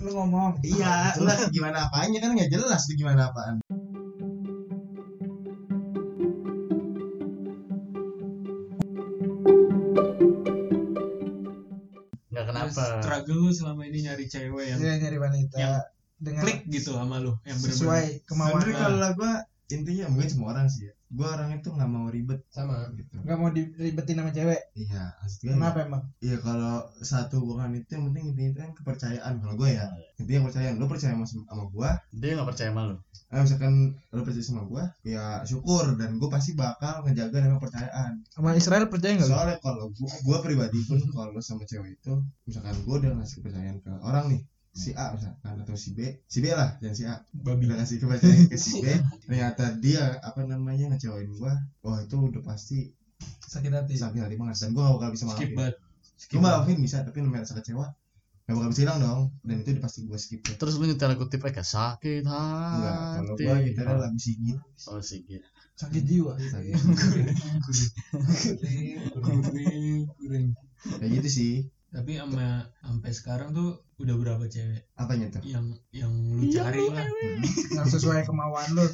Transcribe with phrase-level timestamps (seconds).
[0.00, 0.52] lu ngomong.
[0.64, 2.18] Iya enggak gimana apanya?
[2.24, 3.60] Kan nggak jelas tuh gimana apaan.
[12.30, 12.82] Nggak kenapa.
[13.02, 15.74] struggle lu selama ini nyari cewek yang dia nyari wanita Yang
[16.20, 17.74] dengan klik gitu sama lu yang bener-bener.
[17.74, 18.86] sesuai kemauan sebenarnya Nah.
[18.86, 19.32] kalau gua
[19.70, 22.86] intinya mungkin semua orang sih ya gua orang itu nggak mau ribet sama.
[22.94, 23.18] gitu.
[23.26, 24.60] Nggak mau diribetin sama cewek?
[24.78, 26.02] Iya maksudnya kenapa emang?
[26.22, 29.32] Iya kalau satu hubungan itu yang penting intinya itu kan kepercayaan.
[29.42, 29.86] Kalau gue ya
[30.22, 32.96] intinya kepercayaan lo percaya sama, sama gue dia nggak percaya sama lu?
[33.30, 33.72] Eh, misalkan
[34.10, 34.84] lo percaya sama gue
[35.14, 38.12] ya syukur dan gue pasti bakal ngejaga dengan kepercayaan.
[38.30, 39.34] Sama Israel percaya nggak lu?
[39.34, 42.12] soalnya kalau gue gue pribadi pun kalau sama cewek itu
[42.46, 46.22] misalkan gue udah ngasih kepercayaan ke orang nih si A misalkan atau si B.
[46.30, 47.14] Si B lah jangan si A.
[47.34, 47.66] Babi.
[47.66, 48.86] Udah ngasih kepercayaan ke si B.
[49.26, 51.52] Ternyata dia apa namanya ngecewain gue
[51.82, 52.94] wah itu udah pasti
[53.50, 53.94] sakit hati.
[53.98, 54.56] Sakit hati banget.
[54.62, 55.58] Dan gue gak bakal bisa skip maafin.
[55.58, 55.74] banget.
[56.30, 57.86] Gue maafin bisa tapi namanya rasa kecewa
[58.50, 59.22] gak bakal bisa hilang dong.
[59.42, 60.40] Dan itu udah pasti gue skip.
[60.46, 60.54] Ya.
[60.54, 63.44] terus lu nyetel kutip kayak sakit enggak kalau hati.
[63.46, 64.58] gue kita ada lagu sigit
[64.90, 65.02] oh
[65.80, 66.36] sakit jiwa.
[66.36, 66.76] Sakit.
[69.16, 70.46] Kuring, kuring.
[71.00, 71.54] kayak gitu sih
[71.90, 74.86] tapi sama sampai sekarang tuh udah berapa cewek?
[74.94, 75.42] Apanya tuh?
[75.42, 77.06] Yang yang lu cari lah.
[77.74, 78.86] yang sesuai kemauan lu.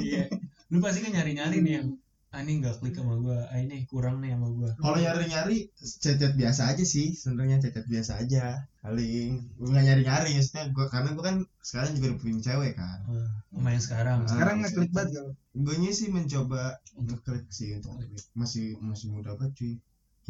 [0.00, 0.32] Iya.
[0.72, 1.88] Lu pasti kan nyari nyari nih yang
[2.30, 3.44] ah ini nggak klik sama gua.
[3.50, 4.70] Ah ini kurang nih sama gua.
[4.80, 7.12] Kalau nyari nyari cecet biasa aja sih.
[7.12, 8.56] Sebenarnya cecet biasa aja.
[8.80, 9.30] Paling
[9.60, 12.98] gue nggak nyari nyari maksudnya gue karena gue kan sekarang juga udah punya cewek kan.
[13.04, 14.18] Ah, sama yang sekarang.
[14.24, 18.00] Sekarang Ah, ngeklik banget kalau gue nya sih mencoba ngeklik sih untuk
[18.32, 19.74] masih masih muda banget cuy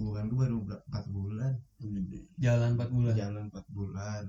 [0.00, 0.56] hubungan gue baru
[0.88, 1.52] empat bulan.
[2.40, 3.12] Jalan 4 bulan?
[3.14, 4.24] Jalan empat bulan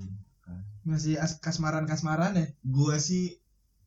[0.82, 2.48] masih as- kasmaran kasmaran ya?
[2.66, 3.38] Gue sih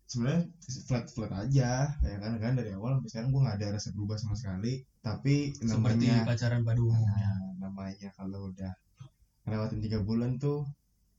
[0.07, 0.47] sebenarnya
[0.87, 1.91] flat flat aja.
[1.91, 4.81] Ya kan kan dari awal sampai sekarang gue nggak ada rasa berubah sama sekali.
[5.03, 7.13] Tapi seperti namanya pacaran pada umumnya.
[7.13, 8.73] Nah, namanya kalau udah
[9.45, 10.65] ngelewatin tiga bulan tuh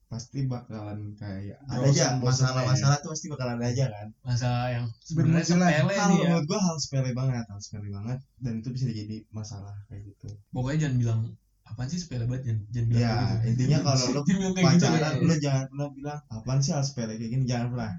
[0.06, 4.08] pasti bakalan kayak ada aja masalah-masalah tuh pasti bakalan ada aja kan.
[4.22, 6.28] Masalah yang sebenarnya sepele hal nih ya.
[6.30, 8.17] menurut gue hal sepele banget hal sepele banget.
[8.38, 10.30] Dan itu bisa jadi masalah kayak gitu.
[10.54, 11.20] Pokoknya jangan bilang
[11.65, 12.54] apaan sih sepele banget?
[12.54, 13.36] Jangan, jangan bilang ya gitu.
[13.49, 15.26] intinya kalau lo gitu pacaran ya.
[15.26, 17.44] lo jangan pernah bilang apaan sih hal sepele kayak gini?
[17.49, 17.92] Jangan pernah.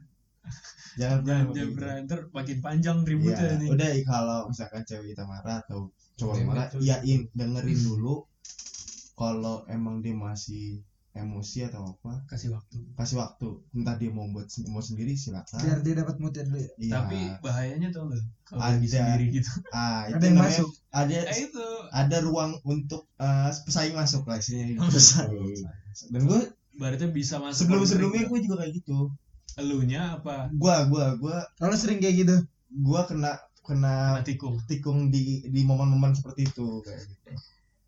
[0.97, 1.75] Jangan pernah jangan gitu.
[1.75, 1.95] pernah.
[2.07, 6.67] Ntar makin panjang ributnya Ya, nih udah kalau misalkan cewek kita marah atau cowok marah,
[6.79, 8.25] iyain dengerin dulu.
[9.19, 10.81] Kalau emang dia masih
[11.17, 13.49] emosi atau apa, kasih waktu kasih waktu.
[13.73, 15.57] Entah dia mau buat sen- mau sendiri silakan.
[15.59, 16.93] biar dia dapat moodnya dulu ya Iya.
[16.95, 18.77] tapi bahayanya tau gak kalau Ada.
[18.77, 23.03] lagi sendiri gitu ah, itu ada yang namanya- masuk Ada eh itu ada ruang untuk
[23.17, 24.77] eh, pesaing masuk lah istilahnya.
[24.77, 24.85] gitu.
[24.93, 25.61] Pesaing.
[26.11, 26.41] Dan gue
[26.75, 29.09] berarti bisa masuk sebelum sebelumnya gue juga kayak gitu.
[29.57, 32.37] elunya apa Gua gua gua kalau sering kayak gitu
[32.79, 37.33] gua kena kena kena tikung tikung di di momen-momen seperti itu kayak gitu.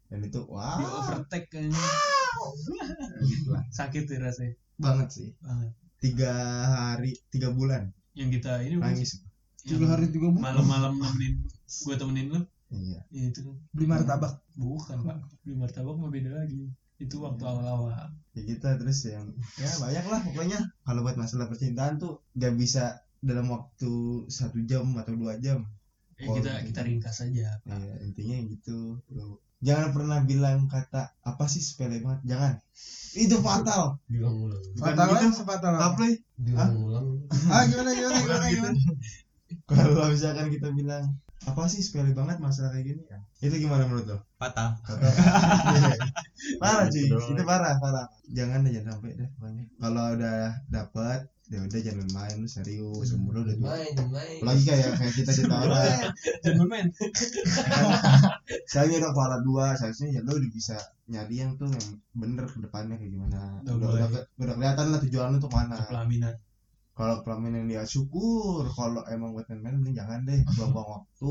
[0.08, 1.76] Dan itu di wow, overtake kayaknya.
[3.72, 4.54] Sakit ya rasanya?
[4.78, 5.28] Banget sih.
[5.42, 5.70] banget.
[5.98, 6.32] Tiga
[6.68, 7.90] hari tiga bulan.
[8.14, 9.18] Yang kita ini nangis.
[9.18, 9.20] sih?
[9.68, 10.54] tiga hari tiga bulan?
[10.54, 12.40] malam-malam nemenin gue temenin lu?
[12.72, 13.00] Iya.
[13.10, 13.56] Ya itu kan.
[13.74, 14.32] Beli martabak.
[14.56, 15.16] Bukan pak.
[15.44, 16.72] Beli martabak mah beda lagi.
[16.98, 18.10] Itu waktu awal-awal.
[18.34, 20.58] Ya kita terus yang ya banyak lah pokoknya.
[20.84, 25.66] Kalau buat masalah percintaan tuh gak bisa dalam waktu satu jam atau dua jam.
[26.18, 27.58] Ya kita kita ringkas aja.
[27.62, 28.98] Ya, intinya gitu.
[29.06, 32.34] bro jangan pernah bilang kata apa sih sepele banget?
[32.34, 32.52] Jangan.
[33.18, 33.98] Itu fatal.
[34.06, 35.18] Bilang ulang fatal gitu.
[35.18, 35.86] kan sefatal apa?
[35.94, 36.04] Apa?
[36.38, 37.06] Bilang ulang
[37.50, 38.78] ah gimana gimana gimana gimana?
[39.68, 41.16] kalau misalkan kita bilang
[41.48, 43.02] apa sih sepele banget masalah kayak gini?
[43.08, 43.18] Ya.
[43.40, 44.18] Itu gimana menurut lo?
[44.36, 44.76] Fatal.
[46.62, 47.02] parah cuy.
[47.08, 48.06] Gitu itu parah parah.
[48.28, 49.64] Jangan deh jangan sampai deh pokoknya.
[49.80, 50.38] Kalau udah
[50.68, 53.16] dapet ya udah jangan main lu serius.
[53.16, 54.38] Umur lu udah tua main main.
[54.44, 56.12] Lagi kayak kayak kita kita orang.
[56.44, 56.86] Jangan main
[58.68, 60.76] saya udah kepala dua seharusnya ya lu udah bisa
[61.08, 63.64] nyari yang tuh yang bener ke depannya kayak gimana.
[63.64, 66.34] Udah udah udah, udah kelihatan lah tujuan lu tuh mana pelaminan.
[66.92, 71.30] Kalau pelaminan dia syukur kalau emang buat main-main mending jangan deh buang-buang waktu.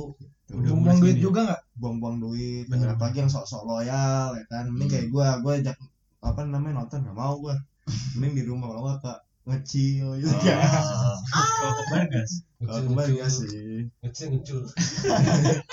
[0.50, 1.62] Udah buang mulai duit juga nggak?
[1.78, 2.98] Buang-buang duit Bener.
[2.98, 4.66] apalagi yang sok-sok loyal ya kan.
[4.74, 5.78] Mending kayak gua gua ajak
[6.26, 7.54] apa namanya nonton gak mau gua.
[8.18, 10.28] Mending di rumah kalau kak ngecil gitu.
[10.28, 11.16] Oh.
[11.32, 13.86] kan kalau ke Bargas kalau kembali ya sih.
[14.02, 14.66] Ngecil ngecil.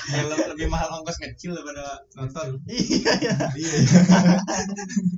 [0.04, 2.60] Film lebih mahal ongkos kecil daripada nonton.
[2.68, 3.76] iya ya iya.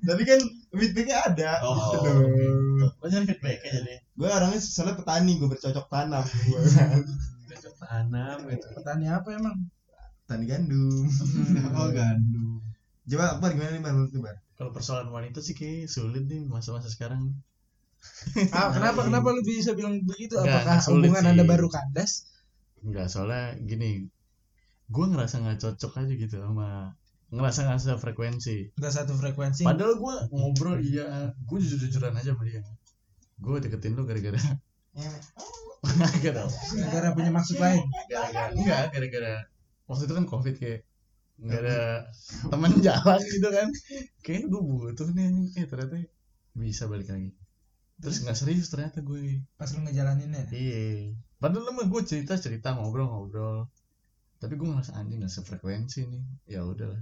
[0.07, 0.41] Tapi kan
[0.73, 1.51] feedbacknya ada.
[1.67, 1.75] Oh.
[2.01, 2.91] Aduh.
[3.03, 3.99] banyak feedback aja deh.
[4.15, 6.25] Gue orangnya soalnya petani gue bercocok tanam.
[6.25, 7.03] Gua kan.
[7.51, 8.67] cocok tanam gitu.
[8.73, 9.57] Petani apa emang?
[10.25, 11.05] Petani gandum.
[11.77, 12.63] Oh gandum.
[13.07, 17.39] coba apa gimana nih bar kalau persoalan wanita sih kayak sulit nih masa-masa sekarang
[18.53, 20.35] ah, kenapa kenapa lu bisa bilang begitu?
[20.37, 21.31] Nggak, apakah nggak sulit hubungan sih.
[21.33, 22.13] anda baru kandas?
[22.83, 24.07] Enggak, soalnya gini
[24.87, 26.95] gue ngerasa nggak cocok aja gitu sama
[27.35, 28.57] ngerasa nggak sefrekuensi.
[28.79, 29.67] Enggak satu frekuensi.
[29.67, 32.63] padahal gue ngobrol iya gue jujur jujuran aja sama dia.
[33.43, 34.39] Gue deketin lu gara-gara.
[35.87, 36.43] Gara-gara
[36.75, 37.83] Negara punya maksud lain.
[38.11, 39.35] gara-gara enggak gara-gara.
[39.87, 40.81] Waktu itu kan covid kayak
[41.37, 41.79] nggak ada
[42.49, 43.69] teman jalan gitu kan.
[44.23, 45.99] Kayak gue butuh nih eh ternyata
[46.57, 47.37] bisa balik lagi
[47.97, 50.53] terus nggak serius ternyata gue Pas lu ngejalaninnya.
[50.53, 53.59] iya padahal mah gue cerita cerita ngobrol ngobrol
[54.37, 57.01] tapi gue ngerasa anjing nggak sefrekuensi nih ya udahlah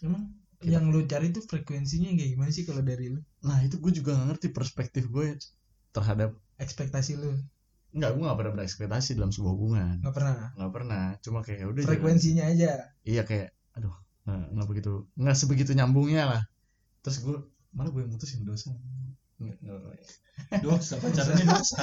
[0.00, 0.32] Emang
[0.64, 3.20] yang lu cari tuh frekuensinya kayak gimana sih kalau dari lu?
[3.44, 5.36] nah itu gue juga nggak ngerti perspektif gue
[5.92, 7.32] terhadap Ekspektasi lu
[7.90, 10.36] nggak gue nggak pernah berekspektasi dalam sebuah hubungan nggak pernah.
[10.56, 11.90] nggak pernah cuma kayak ya udah jalan.
[11.96, 12.70] Frekuensinya aja.
[13.04, 13.92] iya kayak aduh
[14.24, 16.42] nggak nggak begitu nggak sebegitu nyambungnya lah
[17.04, 17.36] terus gue
[17.72, 18.72] malah gue yang mutusin dosa
[20.64, 21.76] dosa pacarannya dosa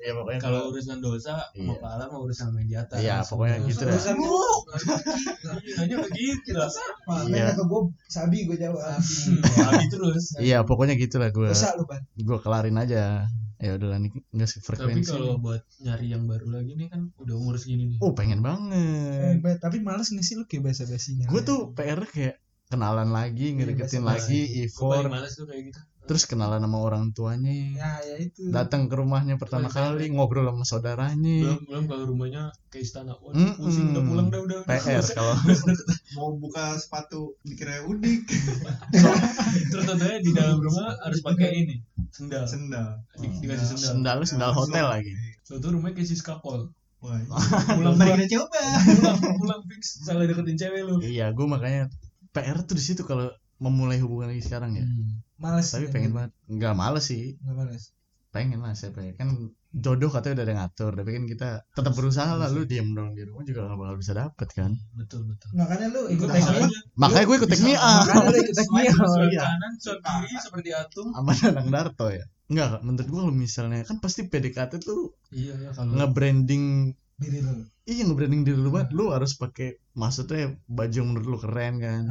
[0.00, 1.66] ya pokoknya kalau urusan dosa Iya.
[1.66, 3.94] mau pahala mau urusan sama di atas Iya, pokoknya gitu dah.
[3.94, 4.40] Urusan lu.
[5.76, 6.70] hanya begitu lah
[7.26, 7.52] Iya.
[7.52, 8.80] Ke gue sabi gue jawab.
[9.62, 12.00] Abi terus iya pokoknya gitulah gue Dosa lu ban.
[12.10, 16.72] gue kelarin aja ya udahlah nih nggak tapi sefrekuensi kalau buat nyari yang baru lagi
[16.74, 20.48] nih kan udah umur segini nih oh pengen banget Eh, tapi males nggak sih lu
[20.48, 21.28] kayak basa basinya?
[21.28, 22.40] gue tuh PR kayak
[22.70, 25.80] kenalan lagi ngedeketin lagi kayak gitu.
[26.10, 27.54] Terus kenalan sama orang tuanya.
[27.76, 28.50] Ya ya itu.
[28.50, 31.38] datang ke rumahnya pertama kali ngobrol sama saudaranya.
[31.44, 33.14] Belum belum kalau rumahnya ke istana.
[33.14, 33.62] Waduh, Mm-mm.
[33.62, 34.74] pusing udah pulang dah udah udah.
[34.82, 35.34] PR kalau.
[36.18, 38.26] Mau buka sepatu dikira udik
[39.70, 41.76] terus tentunya di dalam rumah harus pakai ini
[42.10, 42.42] sendal.
[42.42, 43.06] Sendal.
[43.14, 43.90] Di- dikasih sendal.
[43.94, 45.14] Sendalnya sendal hotel lagi.
[45.46, 47.16] Suatu rumahnya kayak Siska Kol wah
[47.72, 48.18] pulang mari pulang.
[48.26, 48.60] kita coba.
[48.98, 50.02] Pulang pulang fix.
[50.02, 50.98] Salah deketin cewek lu.
[51.00, 51.86] Iya gue makanya
[52.30, 53.28] PR tuh di situ kalau
[53.58, 54.86] memulai hubungan lagi sekarang ya
[55.36, 55.68] Males.
[55.68, 57.84] tapi pengen banget nggak males sih Nggak males.
[58.30, 59.28] pengen lah siapa ya kan
[59.70, 63.12] jodoh katanya udah ada yang ngatur tapi kan kita tetap berusaha lah lu diem dong
[63.12, 66.62] di rumah juga gak bakal bisa dapet kan betul betul Makanya lu ikut Ikut teknik.
[66.62, 66.78] aja.
[66.94, 68.84] makanya gue ikut teknik ah Makanya lu ikut teknik.
[68.96, 69.42] Oh, iya.
[69.44, 74.26] kanan kiri seperti atung sama Danang Darto ya Enggak, menurut gue kalau misalnya kan pasti
[74.26, 77.52] PDKT tuh iya ya kalau nge-branding Diri lu.
[77.84, 78.96] iya nge-branding diri lu banget.
[78.96, 82.02] Lu harus pakai maksudnya baju yang menurut lu keren kan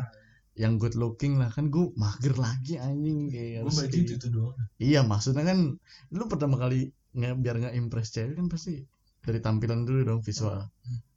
[0.53, 1.49] yang good looking lah.
[1.49, 3.33] Kan gue mager lagi anjing.
[3.33, 4.15] Kayak gue harus baju itu gitu.
[4.21, 4.57] tuh doang.
[4.77, 5.81] Iya maksudnya kan
[6.13, 8.85] lu pertama kali nge biar nggak impress cewek kan pasti
[9.25, 10.69] dari tampilan dulu dong visual.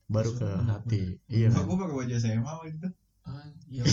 [0.08, 1.20] Baru ke hati.
[1.28, 1.52] Iya.
[1.52, 2.88] Kok gue pakai baju SMA waktu itu.
[3.22, 3.86] Ah, iya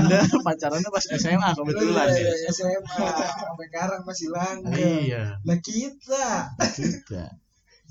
[0.00, 2.08] anda pacarannya pas SMA kebetulan.
[2.08, 2.78] Lu ya SMA
[3.26, 5.02] sampai sekarang masih langgeng.
[5.02, 5.36] iya.
[5.42, 6.56] Lah kita.
[6.78, 7.36] kita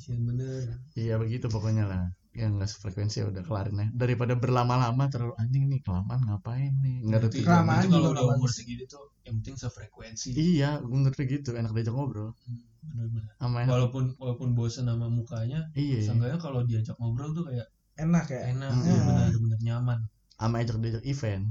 [0.10, 0.62] iya bener.
[0.96, 2.04] Iya begitu pokoknya lah.
[2.36, 3.88] Yang nggak sefrekuensi ya udah kelarin ya.
[3.96, 6.98] Daripada berlama-lama terlalu anjing nih kelamaan ngapain nih?
[7.08, 10.36] Nggak ada Kelamaan kalau udah umur segini tuh yang penting sefrekuensi.
[10.36, 12.36] Iya gue ngerti gitu enak diajak ngobrol.
[12.46, 13.26] Hmm, bener-bener
[13.72, 16.06] walaupun walaupun bosan sama mukanya iya.
[16.06, 18.52] seenggaknya kalau diajak ngobrol tuh kayak Enak ya.
[18.52, 18.84] enak Hmm.
[18.92, 20.00] ya, bener-bener nyaman.
[20.36, 21.48] Sama ajak diajak event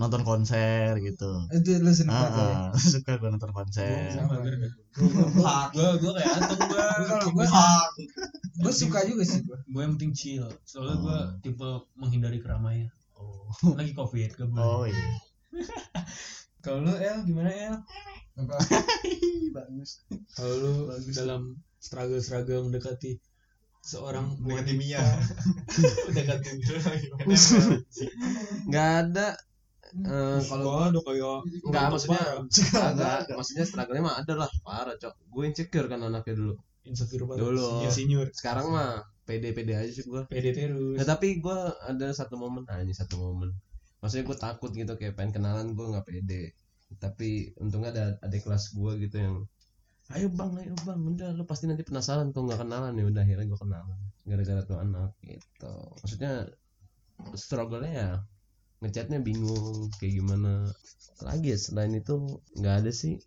[0.00, 1.44] nonton konser gitu.
[1.52, 2.48] Itu lu seneng banget ya.
[2.48, 4.08] ah, ah, suka gue nonton konser.
[4.16, 4.40] Sama.
[4.40, 6.86] Gue gue gue kayak atung gue
[7.36, 7.46] gue
[8.60, 9.58] gue suka juga sih gue.
[9.60, 10.48] gue yang penting chill.
[10.64, 11.26] Soalnya gue Oh.
[11.44, 11.68] tipe
[12.00, 12.88] menghindari keramaian.
[13.20, 15.04] Oh, lagi covid gue oh iya.
[16.64, 17.76] Kalau lu El gimana El?
[19.56, 20.00] Bagus.
[20.32, 20.72] Kalau lu
[21.12, 23.20] dalam struggle struggle mendekati
[23.80, 25.00] seorang Mendekati Mia.
[26.08, 26.48] mendekati
[28.68, 29.40] nggak ada
[29.90, 32.90] Eh, kalau kalau ada kayak nggak maksudnya parah.
[33.26, 34.50] nggak maksudnya struggle-nya mah ada lah.
[34.62, 35.14] Parah cok.
[35.26, 36.54] Gue insecure kan anaknya dulu.
[36.86, 37.68] Insecure banget Dulu.
[37.84, 40.96] insinyur sekarang mah pede pede aja sih gue pede terus.
[40.96, 43.50] Nah, tapi gue ada satu momen ah ini satu momen.
[44.00, 46.56] Maksudnya gue takut gitu kayak pengen kenalan gue nggak pede.
[46.98, 49.36] Tapi untungnya ada adik kelas gue gitu yang
[50.10, 52.96] ayo bang ayo bang udah lu pasti nanti penasaran tuh nggak kenalan.
[52.96, 55.74] Ya udah akhirnya gue kenalan gara-gara tuh anak gitu.
[56.02, 56.32] Maksudnya
[57.36, 58.10] struggle-nya ya
[58.80, 60.68] ngechatnya bingung kayak gimana.
[61.20, 63.20] Lagi ya selain itu nggak ada sih.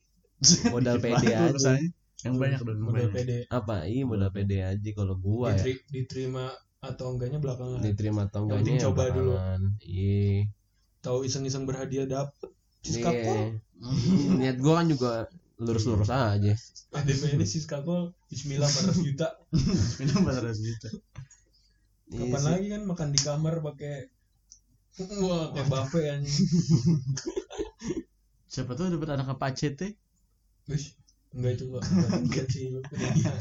[0.74, 1.78] Modal pede aja.
[2.24, 3.16] yang banyak dong yang modal banyak.
[3.16, 3.38] pede.
[3.52, 3.84] Apa?
[3.84, 5.64] Iya modal pede aja kalau gua ya.
[5.64, 6.46] Diteri- diterima
[6.80, 7.80] atau enggaknya belakangan.
[7.84, 9.32] Diterima atau Yang enggaknya penting ya coba dulu.
[9.84, 10.48] iya.
[11.04, 12.50] Tahu iseng-iseng berhadiah dapet.
[12.84, 13.60] Siska Iya.
[14.40, 15.12] Niat gua kan juga
[15.60, 16.56] lurus-lurus aja.
[16.92, 19.28] PDP Siska Kol Bismillah 400 juta.
[20.00, 20.90] Minum 400 juta.
[22.14, 24.12] Iya kapan lagi kan makan di kamar pakai
[25.26, 26.44] wah kayak buffet anjing.
[28.54, 29.98] Siapa tuh dapat anak apa teh
[30.70, 30.86] Wih,
[31.34, 31.82] enggak itu kok
[32.24, 32.46] enggak.
[32.54, 33.38] sih lu ketinggian.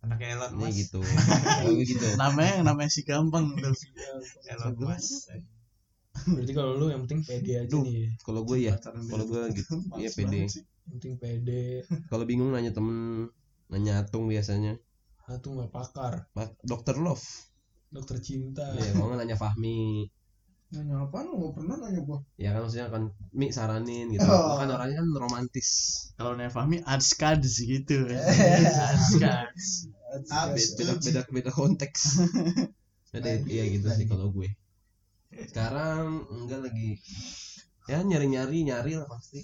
[0.00, 0.72] Anak Elon Mas.
[0.72, 1.00] gitu.
[1.60, 2.06] Kalau gitu.
[2.16, 3.52] Namanya yang namanya si gampang.
[3.60, 3.76] Tuh
[4.48, 5.28] Elon Mas.
[6.10, 7.86] berarti kalau lu yang penting pede aja Duh.
[7.86, 8.10] nih.
[8.26, 10.50] kalau gue ya kalau gue gitu iya pede.
[10.50, 11.86] yang penting pede.
[12.10, 13.30] Kalau bingung nanya temen
[13.70, 14.74] nanya atung biasanya.
[15.30, 16.26] Ah tuh nggak pakar.
[16.34, 17.22] Pak dokter love
[17.90, 20.06] dokter cinta Iya, kalau nggak nanya Fahmi.
[20.70, 22.22] Nanya apa lu gak pernah nanya gua.
[22.38, 23.02] Ya kan maksudnya kan
[23.34, 24.22] Mi saranin gitu.
[24.30, 24.54] Oh.
[24.54, 25.68] Kan orangnya kan romantis.
[26.14, 28.06] Kalau Naya Fahmi adskads gitu.
[28.94, 29.90] adskads.
[30.30, 32.02] Ah, beda beda beda konteks.
[33.10, 34.54] Beda iya gitu sih kalau gue.
[35.50, 37.02] Sekarang enggak lagi
[37.90, 39.42] ya nyari-nyari nyari lah pasti.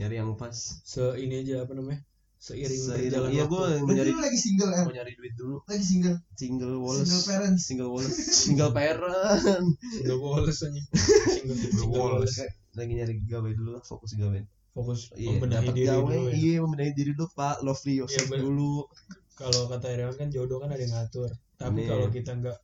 [0.00, 0.56] Nyari yang pas.
[0.80, 2.00] se ini aja apa namanya
[2.36, 3.80] seiring Seiring- berjalan Iya waktu.
[3.80, 4.82] gue nyari lu lagi single ya?
[4.82, 5.56] mau nyari duit dulu.
[5.64, 6.16] Lagi single.
[6.32, 7.08] Single Wallace.
[7.08, 7.62] Single parents.
[7.62, 8.18] Single Wallace.
[8.44, 9.66] Single parent.
[9.90, 10.82] single Wallace aja
[11.26, 12.38] single, single Wallace
[12.72, 14.40] Lagi nyari gawe dulu lah, fokus gawe.
[14.70, 16.00] fokus Iya, membenahi diri gawe.
[16.02, 16.32] dulu ya.
[16.32, 17.56] Iya, membenahi diri dulu, Pak.
[17.60, 18.44] Lovely yourself bener.
[18.44, 18.84] dulu.
[19.32, 21.86] kalau kata Irian kan jodoh kan ada yang ngatur tapi Nih.
[21.86, 22.56] kalau kita nggak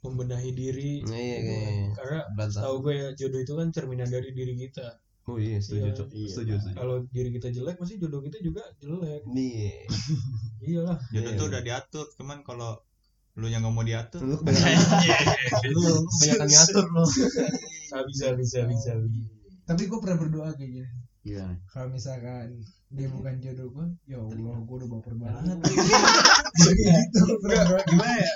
[0.00, 1.64] membenahi diri Nah, iya, gitu kan.
[1.64, 2.60] kayak karena berantem.
[2.60, 5.96] tahu gue ya jodoh itu kan cerminan dari diri kita Oh iya, setuju, Iya.
[5.96, 6.08] Cok.
[6.12, 6.28] Iya.
[6.28, 6.76] Setuju, setuju.
[6.76, 9.88] kalau diri kita jelek pasti jodoh kita juga jelek Nih.
[10.68, 11.38] iyalah Jodoh Iya.
[11.40, 12.76] tuh udah diatur, cuman kalau
[13.34, 14.20] lu yang nggak mau diatur.
[14.20, 17.04] Lu kebanyakan lu kebanyakan ngatur lu.
[17.90, 19.08] sabi sabi sabi sabi
[19.64, 20.88] Tapi gua pernah berdoa kayak gini.
[21.24, 21.56] Iya.
[21.72, 22.60] Kalau misalkan
[22.92, 25.56] dia bukan jodoh gua, ya Allah, gua udah baper banget.
[26.62, 27.80] gitu, pernah berdoa.
[27.88, 28.28] gimana ya?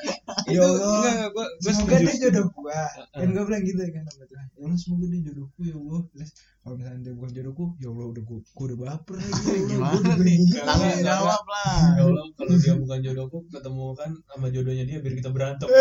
[0.48, 0.88] Ya Allah.
[0.88, 2.80] enggak enggak gue gue semoga dia jodoh gua.
[3.12, 6.00] Kan gua bilang gitu kan sama Tuhan ya Allah semoga dia jodohku ya Allah.
[6.16, 6.30] Terus
[6.64, 9.52] kalau misalnya dia bukan jodohku ya Allah udah gua, gua udah baper lagi.
[9.68, 10.38] Gimana nih?
[10.56, 11.76] Tanggung jawab lah.
[12.00, 15.68] ya Allah kalau dia bukan jodohku ketemu kan sama jodohnya dia biar kita berantem.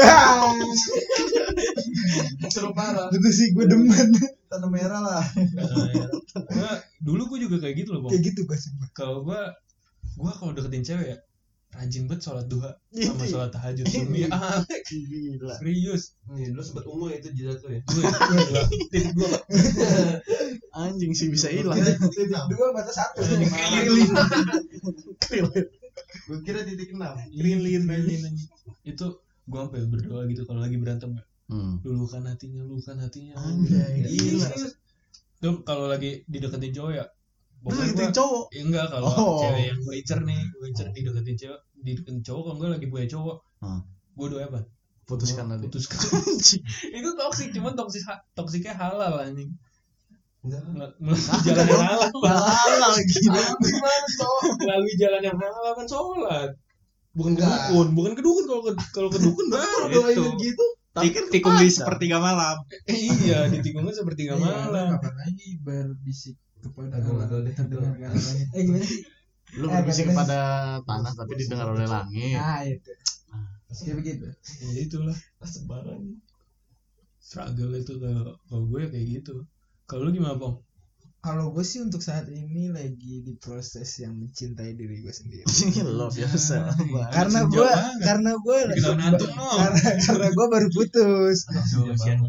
[2.54, 3.08] Seru parah.
[3.16, 4.12] Itu sih gua demen
[4.48, 5.24] tanah merah lah
[6.48, 8.12] Gua, dulu gue juga kayak gitu loh Bang.
[8.14, 9.52] kayak gitu gua sih kalau gua
[10.16, 11.18] gua kalau deketin cewek ya
[11.68, 15.54] rajin banget sholat duha Iya, sama sholat tahajud demi ah Gila.
[15.60, 17.82] serius Nih, lu sempat ungu ya itu jidat lu ya.
[17.84, 18.04] gue
[18.90, 19.30] titik dua.
[20.74, 21.78] Anjing sih bisa hilang.
[22.14, 23.20] titik dua batas satu
[26.28, 27.16] Gue kira titik enam.
[27.32, 28.50] lilin lilin anjing.
[28.84, 29.06] itu
[29.46, 31.80] gua sampai berdoa gitu kalau lagi berantem ya Hmm.
[31.82, 34.48] lulukan hatinya lulukan hatinya Anjay, Iya, gila.
[34.50, 34.74] serius.
[35.38, 37.06] tuh kalau lagi dideketin cowok ya
[37.58, 38.46] pokoknya itu gua- cowok.
[38.50, 39.40] Ya, enggak kalau Oh.
[39.40, 43.08] cewek yang gue incer nih gue incer dideketin cewek dideketin cowok kalau enggak lagi punya
[43.08, 43.82] cowok Hmm.
[44.14, 44.60] gue doa apa
[45.04, 45.66] Putuskan nanti.
[45.66, 45.98] putuskan
[46.94, 49.56] itu toksik cuman toksik toksiknya halal anjing
[50.40, 50.64] Enggak.
[50.98, 53.44] Melalui jalan yang halal Halal gila.
[54.62, 56.50] melalui jalan yang halal kan sholat
[57.14, 57.62] bukan ke Enggak.
[57.68, 58.62] dukun bukan ke dukun kalau
[58.92, 60.24] kalau ke dukun baru Itu.
[60.38, 60.77] gitu Tik-
[61.32, 62.58] tikung di sepertiga malam.
[62.90, 64.98] Eh, iya ditikungnya sepertiga malam.
[64.98, 66.98] kapan lagi berbisik kepada
[67.54, 68.12] terdengar
[68.54, 69.02] eh gimana sih?
[69.58, 70.40] Lu Eh, berbisik kepada
[70.84, 72.36] tanah tapi didengar oleh langit.
[72.36, 72.92] ah itu.
[73.84, 74.28] Ya begitu.
[74.64, 75.18] Ya itulah.
[75.44, 76.20] Sebaran
[77.20, 79.44] struggle itu kalau gue ya kayak gitu.
[79.88, 80.67] Kalau lu gimana pong
[81.20, 85.44] kalau gue sih untuk saat ini lagi di proses yang mencintai diri gue sendiri
[86.00, 86.72] Love yourself.
[87.10, 88.00] karena senja gue banget.
[88.02, 88.58] karena gue
[88.94, 89.48] ngantuk, no.
[89.52, 92.20] karena karena gue baru putus kasihan.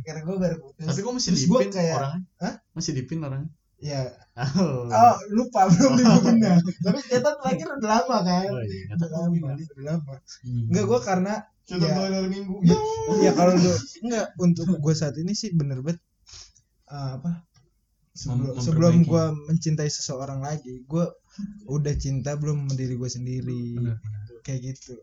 [0.00, 2.22] karena gue baru putus Tapi kok masih dipin kayak- orangnya?
[2.38, 2.54] Hah?
[2.72, 3.50] Masih dipin orangnya?
[3.76, 4.00] ya
[4.34, 4.86] Oh.
[4.86, 8.90] oh lupa belum dipindah tapi kita terakhir udah lama kan Oh iya.
[8.92, 10.68] udah lama udah lama Hmm.
[10.68, 11.34] enggak gue karena
[11.64, 12.12] Contoh Ya.
[12.12, 12.60] dari minggu.
[13.20, 15.96] ya kalau enggak untuk gue saat ini sih bener banget
[16.86, 17.44] uh, apa
[18.14, 21.06] sebelum sebelum gue mencintai seseorang lagi gue
[21.66, 23.98] udah cinta belum sama diri gue sendiri Benar,
[24.46, 24.94] kayak gitu.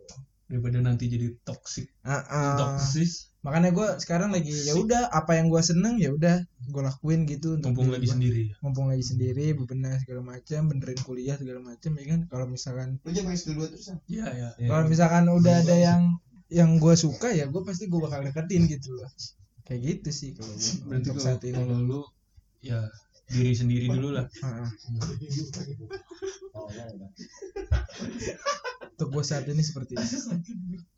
[0.48, 1.92] Daripada nanti jadi toxic.
[2.08, 2.56] Ah, ah.
[2.56, 7.26] toksis makanya gue sekarang lagi ya udah apa yang gue seneng ya udah gue lakuin
[7.26, 8.14] gitu untuk mumpung lagi gua.
[8.16, 8.56] sendiri ya.
[8.62, 12.20] Mumpung lagi sendiri bebenah segala macam benerin kuliah segala macam ya kan?
[12.30, 13.92] Kalau misalkan Lu jangan terus.
[13.92, 13.98] ah.
[14.08, 16.02] iya ya kalau misalkan udah ada yang
[16.48, 19.10] yang gue suka ya gue pasti gue bakal deketin gitu loh.
[19.68, 20.56] Kayak gitu sih kalau
[20.94, 21.58] untuk saat ini.
[21.58, 22.02] kalau lu
[22.62, 22.80] ya
[23.28, 24.70] diri sendiri dulu lah Ah, ah.
[28.92, 30.16] untuk gue saat ini seperti itu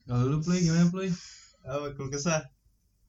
[0.03, 1.09] kalau lu play gimana play
[1.63, 2.41] Apa keluh kesah?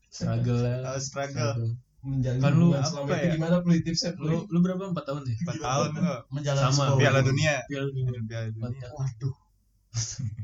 [0.06, 1.74] struggle lah Oh, struggle.
[2.00, 3.34] menjalin Kan lu apa ya?
[3.34, 5.88] gimana play tipsnya lu lu berapa empat tahun ya 4 tahun.
[6.30, 6.72] Menjalani Sama.
[6.86, 6.98] sekolah.
[7.00, 7.54] Piala dunia.
[7.66, 8.18] Piala Dunia.
[8.22, 8.86] Piala Empat dunia.
[8.86, 9.06] tahun.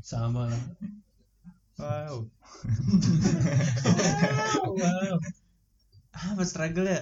[0.01, 0.61] sama lah
[1.77, 2.27] Wow.
[4.71, 5.15] wow
[6.11, 7.01] Apa struggle ya?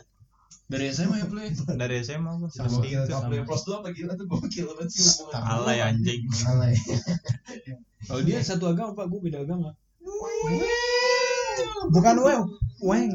[0.69, 1.49] Dari SMA ya play
[1.81, 2.49] Dari SMA gua.
[2.53, 2.85] Sama.
[2.85, 3.09] Gitu.
[3.09, 3.41] Sama.
[3.41, 4.29] plus dua apa gila tuh?
[4.29, 6.29] Gokil banget sih hubungan Alay anjing.
[6.45, 6.77] alay.
[8.05, 9.73] Kalau dia satu agama pak gue beda agama.
[11.89, 12.43] Bukan weng.
[12.85, 13.11] Weng.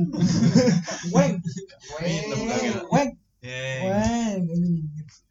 [1.15, 1.35] Weng.
[1.95, 2.75] Weng.
[2.91, 3.11] weng.
[3.87, 4.41] Weng.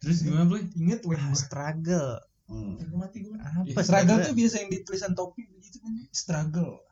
[0.00, 1.20] Terus gimana play inget weng.
[1.36, 2.24] Struggle.
[2.44, 2.76] Hmm.
[2.92, 5.92] mati gue Apa struggle tuh biasa yang di tulisan topi begitu kan?
[6.12, 6.83] Struggle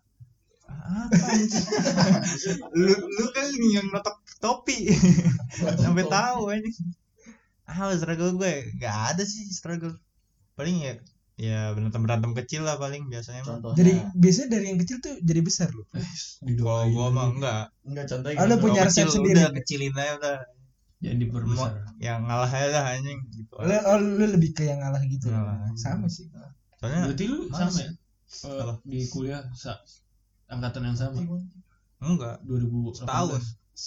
[2.76, 2.94] lu?
[2.94, 4.90] Lu kan yang notok topi.
[5.78, 6.76] Sampai tahu anjing
[7.72, 8.54] ah struggle gue.
[8.78, 9.96] Nggak ada sih struggle.
[10.58, 10.92] Paling ya
[11.40, 13.76] ya berantem berantem kecil lah paling biasanya contohnya?
[13.80, 15.86] Jadi biasanya dari yang kecil tuh jadi besar loh.
[15.88, 16.04] kalau
[16.44, 19.38] didoain gua mah enggak enggak contohnya Ah, lu gini, punya Kalau resep sendiri.
[19.40, 20.38] udah kecilin aja udah.
[21.02, 21.72] Jangan diperbesar.
[21.98, 23.52] Yang ngalah aja dah anjing gitu.
[23.58, 25.26] Lu, oh, lu lebih ke yang ngalah gitu.
[25.32, 25.56] Ngalah.
[25.74, 26.30] Sama sih.
[26.78, 27.90] soalnya berarti lu sama ya?
[28.32, 29.78] Eh, di kuliah sa
[30.52, 31.18] angkatan yang sama?
[32.02, 32.44] Enggak.
[32.44, 33.40] 2018 tahun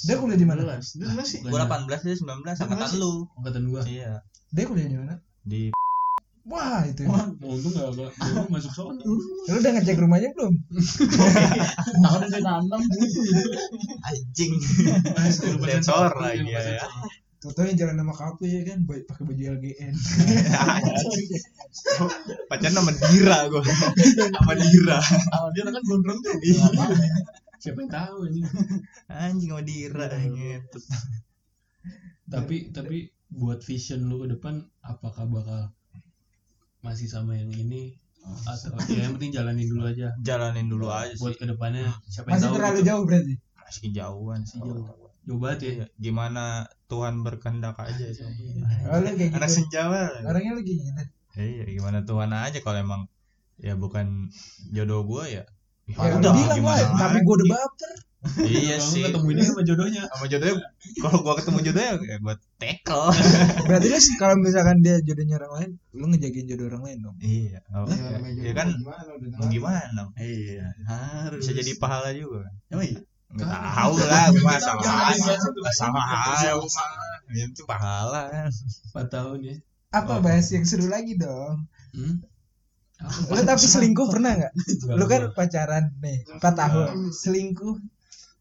[0.09, 0.61] Dia kuliah di mana?
[0.81, 1.45] Dia mana sih?
[1.45, 3.29] Gua 18 dia 19 angkatan lu.
[3.37, 3.81] Angkatan gua.
[3.85, 4.25] Iya.
[4.49, 5.15] Dia kuliah di mana?
[5.45, 5.69] di
[6.45, 7.09] Wah, itu.
[7.09, 9.01] Wah, mau untung gak, gak, gua masuk sono
[9.49, 10.53] Lu udah ngecek rumahnya belum?
[12.05, 12.81] tahun udah nanam
[14.05, 14.53] anjing.
[15.65, 16.85] Sensor lagi ya
[17.43, 19.93] Contohnya jalan sama kafe ya kan, ba- pakai baju LGN.
[22.49, 23.61] pacaran sama Dira gua.
[23.63, 24.99] Sama Dira.
[25.53, 26.35] Dia kan gondrong tuh.
[27.61, 28.41] Siapa yang tahu ini?
[29.09, 30.79] Anjing sama Dira gitu
[32.25, 35.69] tapi tapi buat vision lu ke depan apakah bakal
[36.81, 37.93] masih sama yang ini?
[38.49, 40.09] Atau ya yang penting jalanin dulu aja.
[40.25, 41.21] Jalanin dulu aja sih.
[41.21, 42.87] buat ke depannya siapa yang Masih tahu terlalu gitu.
[42.89, 43.33] jauh berarti.
[43.65, 44.59] masih kejauhan sih.
[44.61, 46.43] Jauh banget ya Iya, gimana
[46.85, 48.21] Tuhan berkehendak aja sih.
[48.85, 49.57] Oh, lu kayak anak gitu.
[49.65, 51.03] senjawa Orangnya lagi gitu.
[51.35, 53.01] iya gimana Tuhan aja kalau emang
[53.57, 54.29] ya bukan
[54.69, 55.43] jodoh gua ya.
[55.85, 57.93] Ya udah, udah bilang gimana lah, tapi gue udah baper.
[58.41, 59.05] iya sih.
[59.05, 60.03] ketemu ini sama jodohnya.
[60.09, 60.57] Sama jodohnya
[60.97, 63.13] kalau gua ketemu jodohnya ya gua tackle.
[63.69, 67.15] Berarti lu kalau misalkan dia jodohnya orang lain, lu ngejagain jodoh orang lain dong.
[67.21, 67.61] iya.
[67.69, 68.67] Oh, Ya, ya, ya kan?
[68.73, 69.01] gimana
[69.37, 70.01] mau gimana?
[70.17, 71.41] Iya harus.
[71.45, 72.49] Bisa jadi pahala juga.
[72.49, 73.01] Kan emang iya
[73.35, 75.35] nggak tahu lah gua mah sama aja.
[75.75, 76.01] sama
[76.39, 76.51] aja
[77.35, 78.21] itu pahala.
[78.31, 78.49] Kan
[78.95, 79.55] 4 tahun ya.
[79.91, 81.67] Apa bahas yang seru lagi dong?
[81.95, 82.15] hmm?
[83.27, 84.53] Lu tapi selingkuh pernah nggak?
[84.55, 87.75] Enggak, Lu kan pacaran nih 4 tahun, selingkuh.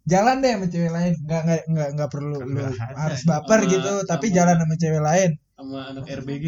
[0.05, 2.39] Jalan deh sama cewek lain, nggak nggak nggak nggak perlu.
[2.45, 2.77] Lu ada.
[3.09, 5.31] harus baper Sama- gitu, tapi sama- jalan sama cewek lain.
[5.55, 6.45] sama anak RBG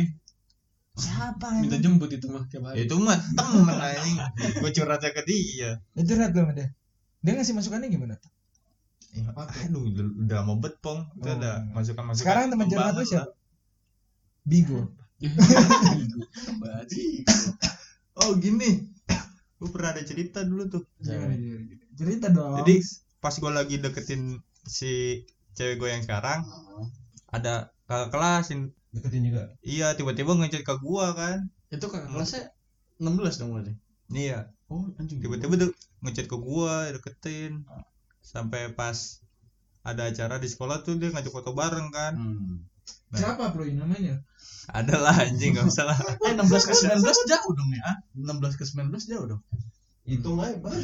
[0.97, 2.89] Siapa minta jemput itu mah tiap hari.
[2.89, 4.17] Itu mah temen anjing.
[4.65, 5.71] Gua curhatnya ke dia.
[5.93, 6.69] Itu rat lu sama dia.
[7.21, 8.17] Dia ngasih masukannya gimana?
[9.17, 9.81] Ya, aduh
[10.29, 11.37] udah, mau betpong itu Oh.
[11.41, 13.33] ada masukan masukan Sekarang teman curhat lu siapa?
[14.51, 14.93] Bigo.
[18.21, 18.85] oh gini.
[19.57, 20.85] Gue pernah ada cerita dulu tuh.
[21.97, 22.61] Cerita dong.
[22.61, 22.85] jadi
[23.25, 25.25] pas gue lagi deketin si
[25.57, 26.45] cewek gue yang sekarang
[27.33, 29.43] ada kakak kelas yang deketin juga?
[29.65, 31.49] Iya tiba-tiba ngechat ke gue kan.
[31.73, 32.53] Itu kakak kelasnya
[33.01, 33.73] 16 dong berarti?
[34.13, 34.53] Iya.
[34.69, 35.25] Oh anjing.
[35.25, 35.73] Tiba-tiba tuh
[36.05, 37.65] ngechat ke gue deketin
[38.27, 39.23] sampai pas
[39.87, 42.19] ada acara di sekolah tuh dia ngajak foto bareng kan.
[42.19, 42.67] Hmm.
[43.15, 44.19] Siapa bro ini namanya?
[44.67, 45.99] ada lah anjing gak usah lah.
[46.27, 47.83] Eh 16 ke 19 jauh dong ya?
[47.87, 49.43] Ah 16 ke 19 jauh dong?
[50.07, 50.75] Hitung aja bang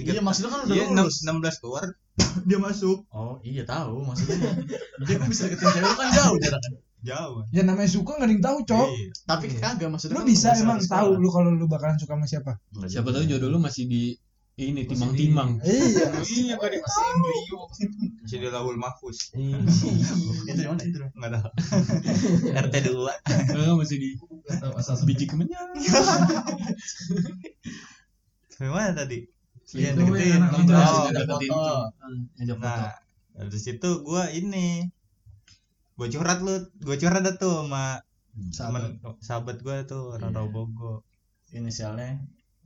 [0.00, 1.24] iya maksudnya kan udah dia lulus.
[1.24, 1.86] 16 keluar.
[2.48, 3.04] Dia masuk.
[3.12, 4.52] Oh iya tahu maksudnya.
[5.06, 6.80] Dia kan bisa deketin cewek kan jauh jaraknya.
[6.98, 7.46] Jauh.
[7.54, 8.88] Ya namanya suka nggak ada yang tahu, Cok.
[8.90, 9.08] Iya.
[9.22, 12.52] tapi kagak maksudnya Lu kan bisa emang tahu lu kalau lu bakalan suka sama siapa?
[12.90, 14.18] Siapa tahu jodoh lu masih di
[14.58, 16.18] ini timang-timang Iya.
[16.34, 16.70] iya kan
[18.28, 19.30] masih di Laul Mahfuz.
[19.32, 20.98] Itu yang mana itu?
[20.98, 21.48] Dong nggak tahu.
[22.52, 24.10] RT 2 Eh, masih di
[25.06, 25.64] biji kemenyan.
[28.58, 29.24] Gimana tadi?
[29.72, 30.42] Iya, deketin.
[30.42, 31.52] ngajak Deketin
[32.58, 32.92] Nah,
[33.38, 34.88] dari situ gua ini.
[35.94, 38.02] Gua curhat lu, gua curhat dah tuh sama
[38.54, 38.82] temen
[39.22, 40.38] sahabat gua tuh orang Iya.
[40.42, 41.02] Robogo,
[41.54, 42.22] inisialnya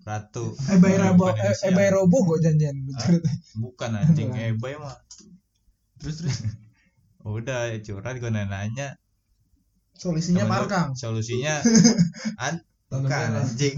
[0.08, 0.44] Ratu.
[0.72, 1.66] Eh bay Rabo Bukan eh, Indonesia.
[1.68, 3.30] eh bay Robo kok janjian cerita.
[3.62, 4.96] Bukan anjing, eh bay mah.
[6.00, 6.36] terus terus
[7.22, 8.98] Udah curhat gua nanya
[10.02, 10.88] Solusinya markang.
[10.98, 11.54] Solusinya
[12.46, 12.54] an
[12.90, 13.76] bukan anjing.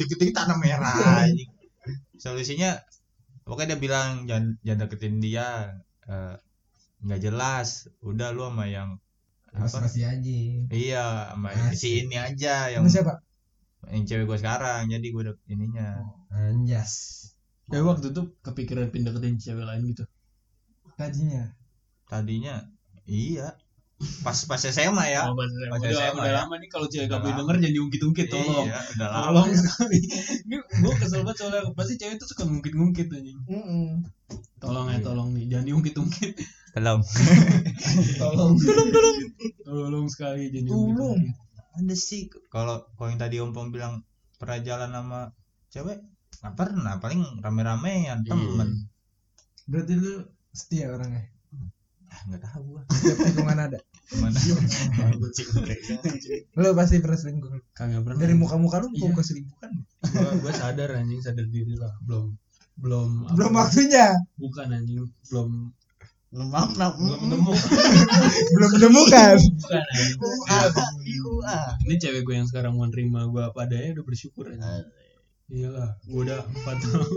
[0.00, 1.50] Dikit-dikit tanam merah anjing.
[2.16, 2.80] Solusinya
[3.46, 5.48] pokoknya dia bilang jangan jangan deketin dia
[6.08, 6.34] eh,
[7.04, 7.68] nggak jelas.
[8.00, 8.96] Udah lu sama yang
[9.56, 9.88] mas apa?
[9.88, 10.36] masih aja
[10.68, 13.14] Iya, sama si ini aja yang Sama siapa?
[13.90, 15.88] Yang cewek gue sekarang jadi gue udah ininya.
[16.34, 16.92] Anjas.
[17.70, 20.04] Ya waktu itu kepikiran pindah ke cewek lain gitu?
[20.96, 21.52] Gajinya.
[22.06, 22.62] tadinya
[23.10, 23.58] iya.
[24.20, 25.24] Pas pas SMA ya.
[25.26, 26.36] Oh, pas Pas udah, SMA udah ya.
[26.44, 27.32] lama nih kalau cewek lama.
[27.32, 28.66] denger jangan diungkit-ungkit tolong.
[28.68, 29.24] iya udah lama.
[29.24, 29.98] Tolong sekali.
[30.46, 33.40] Ini gue kesel banget soalnya pasti cewek tuh suka ngungkit-ngungkit anjing.
[34.60, 36.32] Tolong ya tolong nih jangan diungkit-ungkit.
[36.76, 37.00] Belum
[38.20, 38.52] tolong.
[39.64, 41.18] Tolong sekali jangan Tolong.
[41.76, 44.00] Ada sih kalau kalau yang tadi om pom bilang
[44.36, 45.20] pernah jalan sama
[45.68, 45.98] cewek
[46.40, 48.88] nggak pernah paling rame-ramean temen
[49.66, 50.22] Berarti lu
[50.54, 51.26] setia orangnya.
[52.06, 53.78] ah nggak tahu gua Setiap tikungan ada.
[54.06, 54.38] gimana
[56.54, 57.50] Lu pasti pernah selingkuh.
[57.74, 59.10] kagak pernah Dari muka-muka lu Iya.
[59.10, 59.72] kok keselingkuhan.
[60.14, 62.30] gua, gua sadar anjing sadar diri lah belum
[62.78, 64.06] belum Belum apa, waktunya.
[64.38, 65.50] bukan anjing belum
[66.28, 66.92] Maaf, maaf.
[66.96, 67.52] belum nemu
[68.52, 69.36] belum menemukan
[70.18, 70.66] bukan.
[71.00, 71.58] IUA.
[71.82, 74.84] ini cewek gue yang sekarang mau nerima gue apa adanya udah bersyukur aja
[75.46, 77.06] iyalah gue udah empat tahun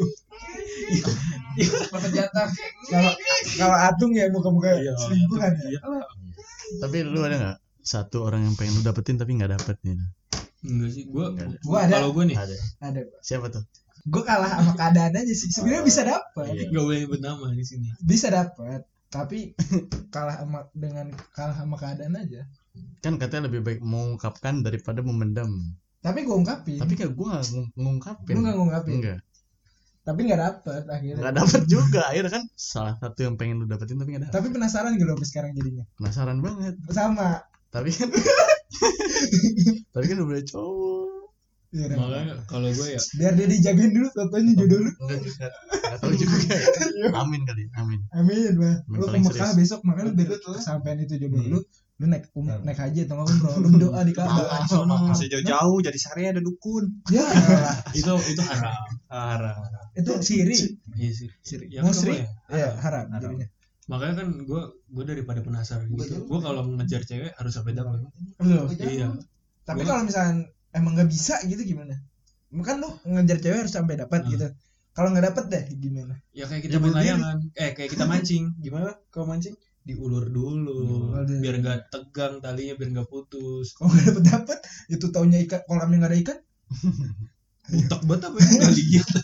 [1.89, 2.47] dapat jatah
[2.87, 3.11] kalau
[3.57, 5.79] kalau atung ya muka-muka Iya, selingkuhan ya iya.
[6.77, 9.95] Tapi lu ada nggak satu orang yang pengen lu dapetin tapi nggak dapet nih?
[10.61, 11.57] enggak sih gue Nggak ada.
[11.61, 11.93] Gua ada.
[11.97, 12.55] kalau gue nih Ada.
[12.79, 13.63] ada Siapa tuh?
[14.01, 16.69] gue kalah sama keadaan aja sih sebenarnya bisa dapat Iya.
[16.69, 19.57] nggak boleh nyebut nama di sini bisa dapat tapi
[20.13, 22.45] kalah sama dengan kalah sama keadaan aja
[22.99, 25.49] Kan katanya lebih baik mengungkapkan daripada memendam.
[25.99, 28.31] tapi gue ungkapin Tapi kayak gue ngung- ngungkapin.
[28.31, 29.19] gue nggak ngungkapin Enggak.
[29.99, 32.01] tapi nggak dapet akhirnya Nggak dapet juga.
[32.07, 34.35] Akhirnya kan salah satu yang pengen lu dapetin tapi nggak dapet.
[34.35, 36.73] tapi penasaran gitu sampai sekarang jadinya Penasaran banget.
[36.87, 38.09] sama Tapi kan
[39.93, 40.88] tapi kan udah cowok.
[41.69, 41.97] Ya, udah.
[42.01, 44.91] makanya kalau gue ya biar dia dijagain dulu fotonya jodoh lu.
[45.05, 45.47] Enggak juga.
[45.69, 46.37] Enggak tahu juga.
[47.13, 47.63] Amin kali.
[47.77, 47.99] Amin.
[48.13, 51.59] amin bah Amin, lu ke Mekah besok makanya biar kesampaian itu jodoh lu.
[51.99, 55.77] Lu naik um, naik haji atau nggak umroh lu berdoa di Ka'bah sono Masih jauh-jauh
[55.83, 57.03] jadi syariah ada dukun.
[57.11, 57.27] ya.
[57.99, 58.87] Itu itu haram.
[59.11, 59.59] Arah.
[59.99, 60.55] itu siri.
[60.95, 61.11] Iya
[61.43, 61.65] siri.
[61.67, 62.27] Yang kedua musri ya?
[62.55, 63.21] Ya haram Haram.
[63.35, 63.47] jadinya.
[63.89, 64.61] Makanya kan gue
[64.95, 67.99] gue daripada penasaran gitu gue kalau ngejar cewek harus sampai dapat
[68.79, 69.11] iya.
[69.67, 71.95] Tapi kalau misalnya emang nggak bisa gitu gimana?
[72.65, 74.31] Kan lu ngejar cewek harus sampai dapat Hmm.
[74.33, 74.47] gitu.
[74.89, 76.15] Kalau nggak dapet deh gimana?
[76.33, 78.43] Ya kayak kita Ya, main layangan eh kayak kita mancing.
[78.59, 78.97] Gimana?
[79.13, 79.55] Kalau mancing?
[79.79, 80.75] Diulur dulu
[81.15, 81.39] Diulur.
[81.39, 83.73] biar nggak tegang talinya biar nggak putus.
[83.73, 84.59] Kalau nggak dapet dapet
[84.91, 86.37] itu taunya ikan kolamnya nggak ada ikan?
[87.69, 88.49] Butak banget apa ya?
[88.49, 89.09] Nggak lihat.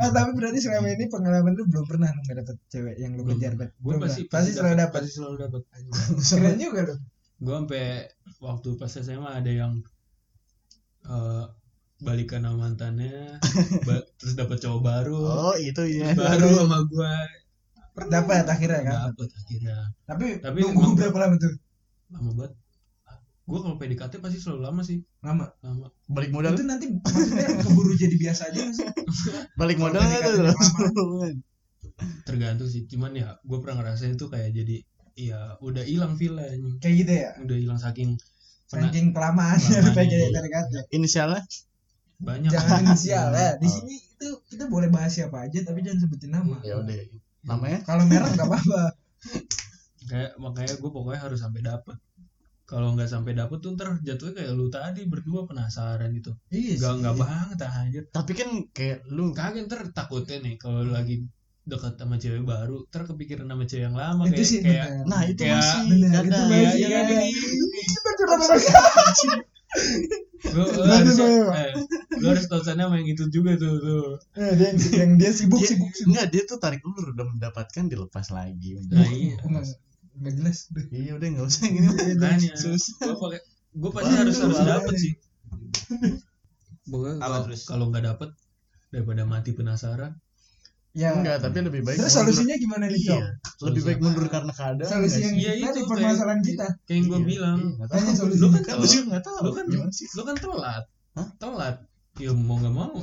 [0.00, 3.22] Ah, tapi berarti selama ini pengalaman lu belum pernah lu nggak dapet cewek yang lu
[3.28, 5.62] kejar bet gue pasti pasti selalu dapet pasti selalu dapat
[6.16, 6.94] keren juga lu.
[7.40, 7.84] Gue sampai
[8.40, 9.84] waktu pas SMA ada yang
[11.10, 11.44] eh,
[12.00, 13.36] balikan sama mantannya
[13.86, 15.20] ba- terus dapat cowok baru.
[15.20, 16.14] Oh, itu ya.
[16.16, 17.12] baru sama gue
[18.08, 18.94] dapat akhirnya kan?
[19.12, 19.76] Dapet akhirnya.
[20.08, 21.52] Tapi, Tapi nunggu emang- berapa lama tuh?
[22.16, 22.52] Lama banget.
[23.50, 25.02] Gue kalau PDKT pasti selalu lama sih.
[25.20, 25.50] Lama?
[25.60, 25.90] Lama.
[26.06, 26.54] Balik modal.
[26.54, 28.86] itu nanti maksudnya keburu jadi biasa aja sih?
[29.60, 30.08] Balik modal tuh?
[30.08, 31.34] PDKT langsung?
[32.24, 32.88] tergantung sih.
[32.88, 34.76] Cuman ya gue pernah ngerasain itu kayak jadi
[35.18, 36.48] ya udah hilang feelnya
[36.80, 37.30] kayak gitu ya?
[37.42, 38.16] Udah hilang saking
[38.70, 38.88] pernah.
[38.88, 39.58] Saking kelamaan.
[39.58, 39.80] Iya.
[39.98, 41.42] PDKT Inisialnya?
[42.20, 42.50] Banyak.
[42.52, 43.50] Jangan inisial ya.
[43.62, 43.72] Di Oh.
[43.74, 46.56] sini itu kita boleh bahas siapa aja tapi jangan sebutin nama.
[46.62, 46.94] Ya udah.
[47.40, 47.80] Namanya?
[47.88, 48.82] kalau merah nggak apa-apa.
[50.04, 51.96] Kayak makanya gue pokoknya harus sampai dapet.
[52.68, 56.36] Kalau nggak sampai dapet tuh ntar jatuhnya kayak lu tadi berdua penasaran gitu.
[56.54, 58.04] Iya nggak nggak banget anjir.
[58.12, 61.26] Tapi kan kayak lu kagak ntar takutnya nih kalau lagi
[61.70, 65.06] dekat sama cewek baru ntar kepikiran sama cewek yang lama itu kayak sih kayak bener.
[65.06, 66.26] Nah itu Kayak- masih Bener, kadang.
[66.26, 67.20] itu Iya, masih iya, iya.
[70.50, 71.72] lu, lu Bener, harus eh,
[72.18, 74.04] lu harus tahu sana sama yang itu juga tuh tuh
[74.34, 77.26] Eh, dia yang, yang dia sibuk Dia, sibuk sibuk enggak dia tuh tarik ulur udah
[77.28, 78.80] mendapatkan dilepas lagi.
[78.88, 79.64] nah iya nggak
[80.20, 80.58] nggak jelas.
[80.90, 81.88] Iya udah nggak usah gini.
[82.52, 82.96] Susah.
[83.00, 85.12] gue pakai gue pasti harus harus dapet sih
[86.90, 87.16] pokoknya
[87.64, 88.30] kalau nggak dapet
[88.90, 90.18] daripada mati penasaran
[90.92, 92.34] ya Enggak, tapi lebih baik terus mundur.
[92.34, 93.14] solusinya gimana nih Cok?
[93.14, 93.28] Iya.
[93.62, 94.90] Lebih baik mundur karena keadaan.
[94.90, 95.34] solusi yang?
[95.34, 98.62] Iya, tadi itu permasalahan kita kayak yang gue Iya, bilang iya, tanya solusi lu kan
[98.62, 99.38] Kan lu juga nggak tahu.
[99.40, 100.06] lu kan Gimana sih?
[100.10, 101.28] lu kan telat Hah?
[101.36, 101.76] telat
[102.18, 102.94] ya mau nggak mau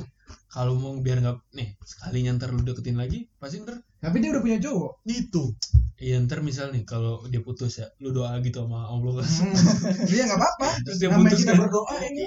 [0.46, 4.40] kalau mau biar nggak nih sekalinya ntar lu deketin lagi pasti ntar tapi dia udah
[4.40, 5.56] punya cowok Itu.
[5.98, 9.28] iya ntar misal nih kalau dia putus ya lu doa gitu sama Allah kan
[10.08, 12.24] dia nggak apa-apa terus dia putus kita kan berdoa ini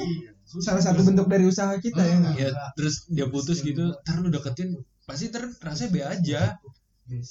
[0.60, 2.34] salah satu bentuk dari usaha kita ya nggak?
[2.36, 4.74] ya terus dia putus gitu ntar lu deketin
[5.08, 6.42] pasti ntar rasanya be aja.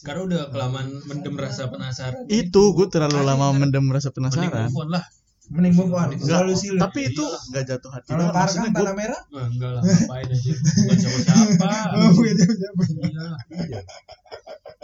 [0.04, 2.28] Karena udah kelamaan mendem rasa penasaran.
[2.28, 4.68] Itu gue terlalu lama mendem rasa mending penasaran.
[4.68, 5.04] move on lah.
[5.50, 6.09] Mending move on.
[6.20, 8.09] Solusi tapi itu nggak jatuh hati.
[8.12, 9.20] kalau parkang tanah merah?
[9.33, 10.52] Enggak lah ngapain aja.
[10.52, 11.18] Bukan siapa
[12.61, 12.83] siapa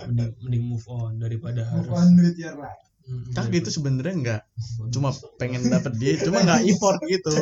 [0.07, 3.71] mending, mending move on daripada move harus on with your life Mm, Kagak daripada- itu
[3.71, 4.43] sebenarnya nggak
[4.95, 7.35] cuma pengen dapet dia, cuma nggak effort gitu.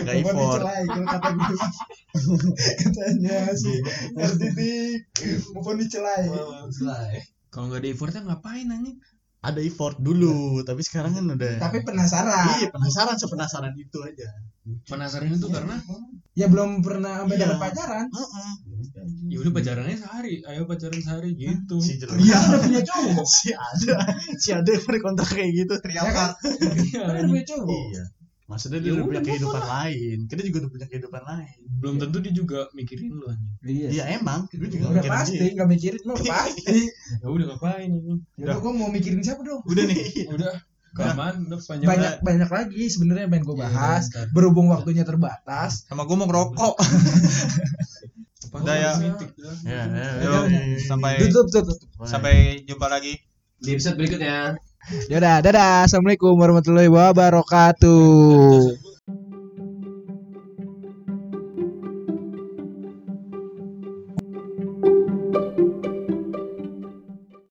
[0.00, 0.60] Nggak effort.
[0.64, 1.56] kalau kata gue
[2.82, 3.72] katanya si
[4.16, 5.06] Erdidik
[5.54, 6.26] move on dicelai
[7.50, 8.98] kalau nggak ada effortnya ngapain anjing
[9.40, 11.56] Ada effort dulu, tapi sekarang kan udah.
[11.58, 14.28] tapi penasaran Iya penasaran sepenasaran itu aja.
[14.84, 15.80] penasaran itu karena
[16.32, 17.48] ya belum pernah sampai Iya.
[17.48, 18.50] dapat pacaran Heeh.
[19.26, 22.20] ya udah pacarannya sehari ayo pacaran sehari gitu Si jelek.
[22.20, 23.96] kan udah punya cowok si ada,
[24.36, 25.74] si ada yang berkontrak kayak gitu.
[25.88, 26.30] ya kan
[26.76, 28.04] Iya, kan udah punya cowok Iya.
[28.50, 30.18] Maksudnya dia Ya udah punya kehidupan lain.
[30.26, 31.58] Kita juga udah punya kehidupan lain.
[31.80, 33.54] belum tentu dia juga mikirin lu anjing
[33.88, 34.50] Iya emang.
[34.50, 35.54] Gue juga udah mikirin pasti dia.
[35.54, 36.78] nggak mikirin mah udah pasti
[37.16, 40.04] ya udah ngapain anjing udah gue mau mikirin siapa dong Udah nih.
[40.34, 40.52] udah
[40.90, 44.26] kelamaan udah panjang banyak banyak lagi sebenarnya yang pengen gue Iya, bahas bentar.
[44.34, 46.74] berhubung waktunya terbatas Sama gue mau ngerokok.
[48.50, 48.92] Udah ya.
[49.62, 50.60] Ya, ya, ya.
[50.82, 51.78] sampai Tutup, tutup.
[52.02, 53.14] sampai jumpa lagi.
[53.56, 54.58] Di episode berikutnya.
[54.88, 55.84] Dadah, dadah.
[55.84, 58.79] Assalamualaikum warahmatullahi wabarakatuh.